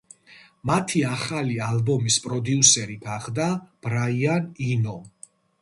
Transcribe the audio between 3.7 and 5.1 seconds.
ბრაიან ინო.